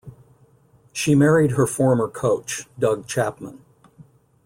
She 0.93 1.13
married 1.13 1.51
her 1.51 1.67
former 1.67 2.07
coach, 2.07 2.65
Doug 2.79 3.05
Chapman. 3.05 3.63